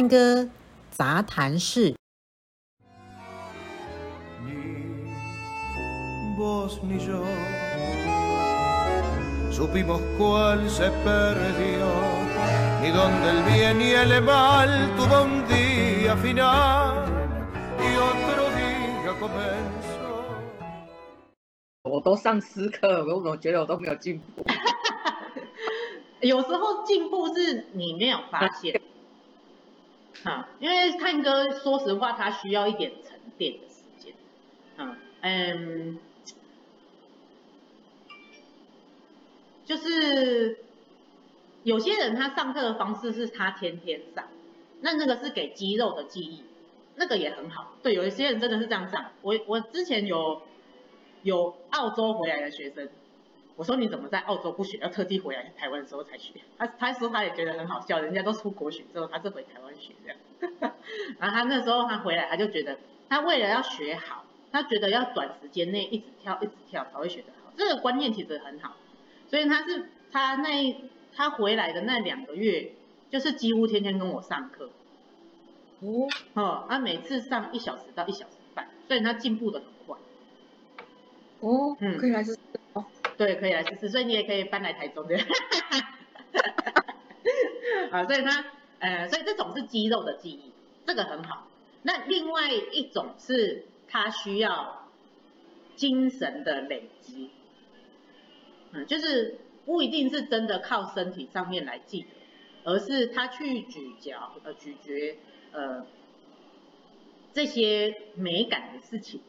[0.00, 0.48] 探戈
[0.90, 1.94] 杂谈室。
[21.82, 24.42] 我都上私课，我怎么觉得我都没有进步？
[26.26, 28.80] 有时候进步是你没有发现，
[30.24, 34.14] 啊，因为探戈说实话，它需要一点沉淀的时间，
[34.76, 35.98] 啊，嗯，
[39.64, 40.58] 就是
[41.62, 44.24] 有些人他上课的方式是他天天上，
[44.80, 46.42] 那那个是给肌肉的记忆，
[46.96, 50.42] 那个也很好，对，有一些人真的是这样上，我我之前有。
[51.22, 52.88] 有澳洲回来的学生，
[53.56, 56.40] 我说你怎么在澳洲不学，要特地回来台湾的时候才学？
[56.56, 60.18] 他他说他也觉得很好笑，人家都出国学之后，他是回台湾学这样。
[61.18, 62.78] 然后他那时候他回来，他就觉得
[63.08, 68.76] 他为了要学好，他觉得要短时间内一直跳一直跳才会学得好，这个观念其实很好。
[69.28, 70.82] 所以他是他那
[71.14, 72.72] 他回来的那两个月，
[73.10, 74.70] 就是几乎天天跟我上课。
[75.80, 79.96] 哦，哦，他每次上一小时到一小时半，所以他进步的很快。
[81.40, 82.38] 哦，嗯，可以来试。
[83.20, 85.14] 对，可以来试试，所以你也可以搬来台中的。
[87.92, 88.46] 啊，所以他，
[88.78, 90.50] 呃，所以这种是肌肉的记忆，
[90.86, 91.46] 这个很好。
[91.82, 94.88] 那另外一种是他需要
[95.76, 97.28] 精神的累积，
[98.72, 102.08] 嗯，就是不一定是真的靠身体上面来记得，
[102.64, 105.18] 而是他去咀嚼，呃，咀嚼，
[105.52, 105.84] 呃，
[107.34, 109.20] 这些美感的事情。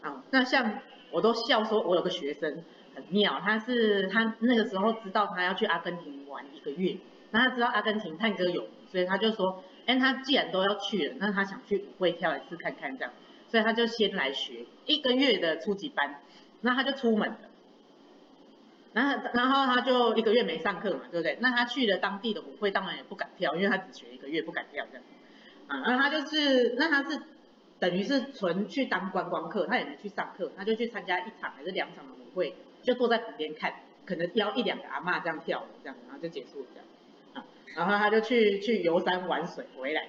[0.00, 0.80] 好那像
[1.16, 2.62] 我都笑说，我有个学生
[2.94, 6.98] 很妙，他是他那个时候知道他要去阿根廷玩一个月，
[7.30, 13.14] 那他知道阿根廷探戈有，所以他就说，哎，他既然都要去了，那他想去舞会跳一次看看这样，
[13.48, 16.20] 所以他就先来学一个月的初级班，
[16.60, 17.38] 那他就出门了，
[18.92, 21.38] 然后然后他就一个月没上课嘛，对不对？
[21.40, 25.04] 那他去了当地的舞会，当然也不敢跳，因为他只学一个月，不敢跳这样，
[25.68, 27.18] 啊，那他就是，那他是。
[27.78, 36.86] 等于是纯去当观光客，他也没去上课，他就去参加一场还是两场的舞会，就坐在旁边看，可能挑一两个阿嬷这样跳，这样，然后就结束了这样，
[37.34, 37.44] 啊，
[37.74, 40.08] 然后他就去去游山玩水回来。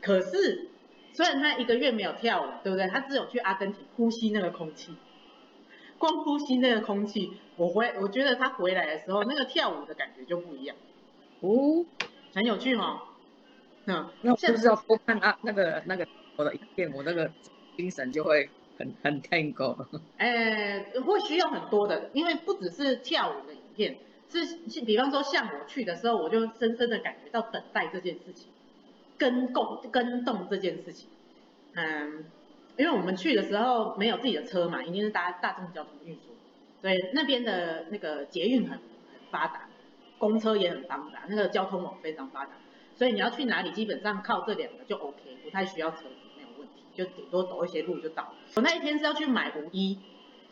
[0.00, 0.68] 可是
[1.12, 2.86] 虽然他一个月没有跳舞，对不对？
[2.86, 4.94] 他只有去阿根廷呼吸那个空气，
[5.98, 10.76] 光呼吸那个空气，我回我觉得他回来的时候，那个跳舞的感觉就不一样，
[11.40, 11.84] 哦，
[12.32, 13.00] 很有趣哦。
[13.86, 16.06] 嗯，那我不是要多看啊那个那个。
[16.34, 17.30] 我的影片，我那个
[17.76, 18.48] 精神就会
[18.78, 19.86] 很很 tango。
[20.16, 23.98] 哎， 会需要很多的，因为不只是跳舞的影片，
[24.30, 28.48] 是比方说像我去的时候，我就深深的感觉到等待这件事情，
[29.18, 31.10] 跟共跟动这件事情。
[31.74, 32.24] 嗯，
[32.78, 36.20] 因为我们去的时候没有自己的车嘛，一定是搭大众交通运输，
[36.80, 38.80] 所以那边的那个捷运很很
[39.30, 39.68] 发达，
[40.16, 42.52] 公车也很发达，那个交通网非常发达，
[42.96, 46.04] 所以你要去哪里，基本上靠这两个就 OK，不太需要车。
[46.36, 48.34] 没有问题就顶多走一些路就到了。
[48.56, 49.98] 我那一天是要去买舞衣，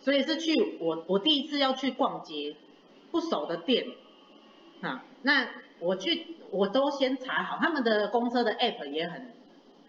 [0.01, 2.57] 所以是去我我第一次要去逛街，
[3.11, 3.87] 不熟的店，
[4.81, 9.33] 啊，那我去我都先查好，他们的公车的 app 也很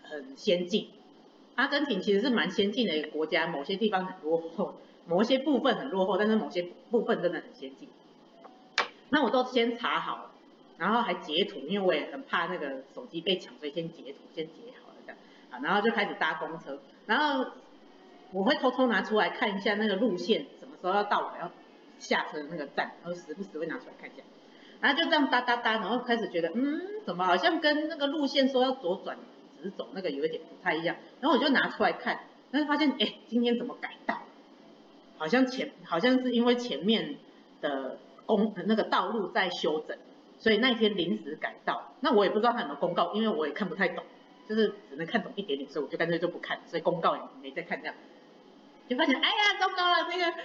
[0.04, 0.90] 很先进。
[1.56, 4.76] 阿根廷其实是蛮先进的一个国家，某些地方很落后，
[5.06, 7.90] 某些部分很落后，但是某些部分真的很先进。
[9.10, 10.31] 那我都先查好，
[10.82, 14.54] 然后还截图，因为我也很怕那个手机被抢，所以先截图，先截
[14.84, 15.18] 好了这样。
[15.52, 15.60] 啊。
[15.62, 17.52] 然后就开始搭公车，然后
[18.32, 21.52] 我会偷偷拿出来看一下那个路线，什么时候要到我要
[22.00, 24.24] 下车的那个站，然后时不时会拿出来看一下，
[24.80, 29.16] 然后就这样搭搭搭，然后开始觉得，嗯，怎么好像跟那个路线说要左转
[29.62, 34.18] 直走那个有一点不太一样，然后我就拿出来看，但是发现，哎，今天怎么改道？
[35.20, 37.18] 好像前好像是因为前面
[37.62, 39.96] 的公那个道路在修整，
[40.42, 44.04] 所以那一天临时改道，那我也不知道他有没有公告，因为我也看不太懂。
[44.50, 47.96] 就是只能看懂一点点，所以我就干脆就不看，所以公告也没再看这样，
[48.90, 50.38] 就发现哎呀糟糕了，那个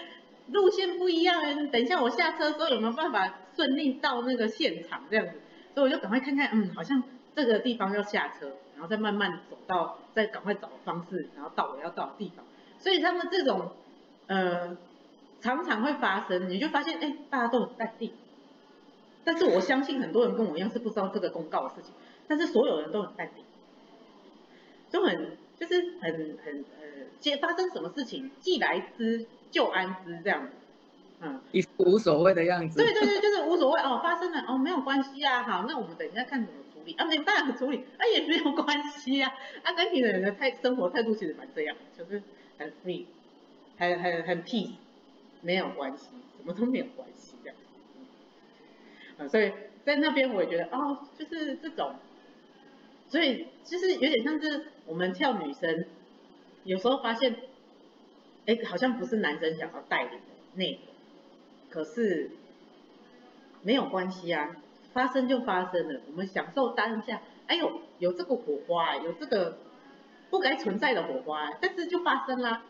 [0.52, 5.32] 路线不一样，等一下我下车的时候有没有办法顺利到那个现场这样子，
[5.75, 7.02] 所以我就赶快看看，嗯，好像
[7.34, 12.44] 这个地方要下车，然后再慢慢走到，再赶快找方式，然后到我要到的地方。
[12.78, 13.72] 所以他们这种
[14.28, 14.76] 呃
[15.40, 18.12] 常常会发生，你就发现哎大家都很淡定，
[19.26, 21.93] 但是我相信很多人跟我一样是不知道这个公告的事情，
[22.28, 23.44] 但是所有人都很淡定。
[24.88, 30.52] 都很就是很很呃，接发生什么事情，既来之就安之这样子，
[31.23, 32.78] 嗯，一副无所谓的样子。
[32.78, 39.34] 对对对，就是无所谓哦，发生了哦，没有关系啊，好，那我们等一下看怎么处理啊，没办法处理，啊也没有关系啊。
[39.64, 42.23] 阿根廷的人的态生活态度其实蛮这样，就是
[42.58, 43.06] 很 free，
[43.76, 44.75] 很很很 peace，
[45.43, 46.06] 没有关系，
[46.38, 47.56] 什么都没有关系这样。
[49.28, 49.52] 所以
[49.84, 51.94] 在那边我也觉得哦，就是这种，
[53.08, 55.86] 所以就是有点像是我们跳女生，
[56.64, 57.36] 有时候发现，
[58.46, 60.18] 哎，好像不是男生想要带领的
[60.54, 60.78] 那个，
[61.70, 62.30] 可是
[63.62, 64.56] 没有关系啊。
[64.92, 67.20] 发生就发生了，我们享受当下。
[67.48, 69.58] 哎呦，有这个火花，有这个
[70.30, 72.62] 不该存在的火花，但是就发生啦。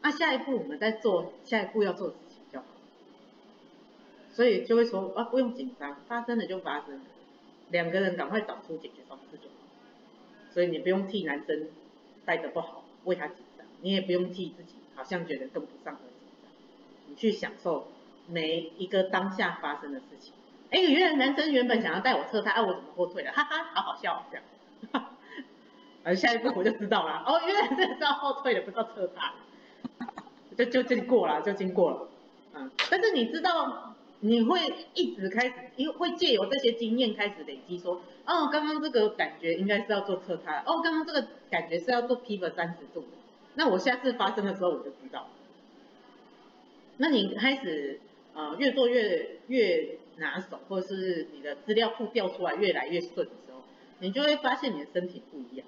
[0.00, 2.27] 那、下一步我们再做下一步要做的事情就好。
[4.38, 7.00] 所以就会说啊，不用紧张，发生了就发生了，
[7.70, 9.54] 两个人赶快找出解决方式就好。
[10.52, 11.66] 所以你不用替男生
[12.24, 16.52] 带的不好，为他紧张，你也不用替自己好像觉得跟不上而紧张。
[17.08, 17.88] 你去享受
[18.28, 20.32] 每一个当下发生的事情。
[20.70, 23.32] 哎，原来男生原本想要带我侧踏，哎、啊，我怎么后退了？
[23.32, 24.44] 哈哈，好好笑这样。
[26.04, 29.34] 而下一步我就知道了，哦，原来这是要后退的，不是要侧踏。
[30.56, 32.08] 就就经过了，就经过了。
[32.54, 34.60] 嗯，但是你知道，你会
[34.94, 43.04] 一直开始，因为会借由这些经验开始累积，说，哦，刚刚这个感觉应该是要做侧踏，哦，刚刚这个感觉是要做 pivot 三十度。
[43.54, 45.28] 那我下次发生的时候我就知道。
[46.96, 48.00] 那你开始，
[48.34, 49.98] 呃，越做越越。
[50.20, 53.62] 拿手，或者是你的资料库调出来越来越顺的时候，
[54.00, 55.64] 你就会发现你的身体不一样。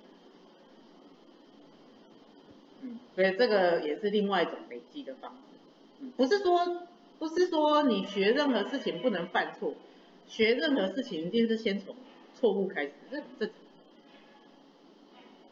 [2.83, 5.39] 嗯，所以这个也是另外一种累积的方式。
[6.01, 6.83] 嗯，不是说
[7.21, 9.75] 不是说你学任何事情不能犯错，
[10.27, 11.95] 学任何事情一定是先从
[12.35, 13.57] 错误开始，这很正常。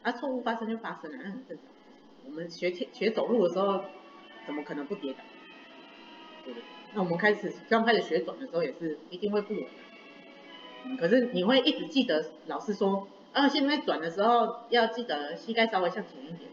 [0.03, 1.67] 啊，错误发生就发生了，那很正常。
[2.25, 3.85] 我们学学走路的时候，
[4.47, 5.19] 怎么可能不跌倒？
[6.47, 6.65] 对不对？
[6.94, 9.62] 那我们开始刚开始学转的时候也是一定会不稳，
[10.85, 16.49] 嗯，可是你会一直记得老师说，啊，现在转的时候要记得膝盖稍微向前一点，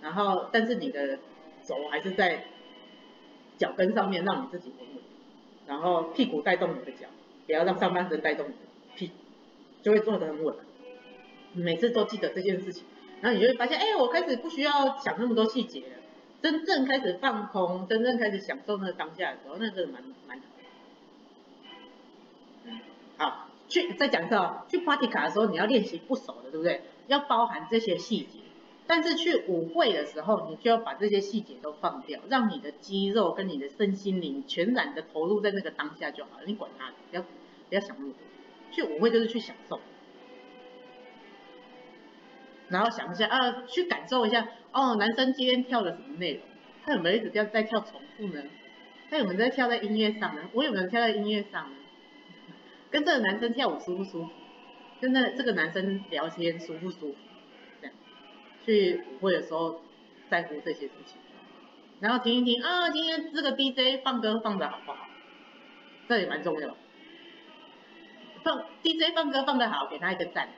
[0.00, 1.18] 然后但是你的
[1.64, 2.44] 手还是在
[3.60, 4.98] 脚跟上面，让你自己稳稳，
[5.66, 7.06] 然后屁股带动你的脚，
[7.46, 8.58] 不要让上半身带动你的
[8.96, 9.12] 屁股，
[9.82, 10.56] 就会做得很稳。
[11.52, 12.84] 每次都记得这件事情，
[13.20, 15.82] 然后你就会发现，哎，我开始不需要想那么多细节。
[16.40, 20.44] 真正开始放空，真正开始享受那个当下的时候，那真的蛮蛮好。
[22.64, 22.80] 嗯，
[23.18, 26.80] 好，去再讲一次哦，去 party 卡的时候，你要练习不熟的，对不对？
[27.08, 28.38] 要包含这些细节。
[28.92, 36.42] 但是去舞会的时候，你就要把这些细节都放掉，让你的肌肉跟你的身心灵全然的投入在那个当下就好了。
[36.44, 37.28] 你管它，不要不
[37.76, 38.18] 要想那么多。
[38.72, 39.78] 去舞会就是去享受。
[42.68, 46.42] 然后想一下啊，去感受一下哦，男生今天跳的什么内容？
[46.84, 48.42] 他有没有一直在在跳重复呢？
[49.08, 50.50] 他有没有在跳在音乐上呢？
[50.52, 51.76] 我有没有跳在音乐上呢？
[52.90, 54.30] 跟这个男生跳舞舒不舒服？
[55.00, 57.14] 跟那这个男生聊天舒不舒服？
[58.64, 59.80] 去舞会的时候
[60.28, 61.16] 在乎这些事情，
[62.00, 65.06] 然后听一听啊，今天这个 DJ 放歌放的好不好？
[66.08, 66.76] 这也蛮重要。
[68.42, 70.48] 放 DJ 放歌放的好，给他一个赞。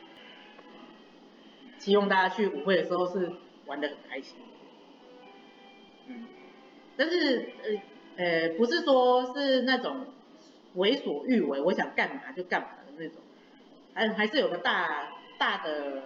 [1.79, 3.33] 希望大家去舞会的时候是
[3.67, 4.37] 玩的很开心，
[6.07, 6.27] 嗯，
[6.97, 7.51] 但是
[8.17, 10.07] 呃呃不是说是那种
[10.75, 13.17] 为所欲为，我想干嘛就干嘛的那种，
[13.95, 15.09] 还还是有个大
[15.39, 16.05] 大的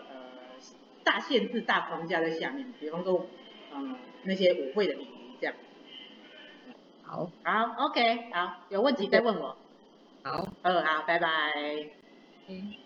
[1.06, 3.31] 大限制、大框架在下面，比方说
[3.72, 5.55] 嗯、呃、那些舞会的礼仪这样。
[7.03, 9.56] 好，好，OK，好，有问题再问我。
[10.25, 11.29] 好，嗯，好，拜拜。
[12.48, 12.85] 嗯。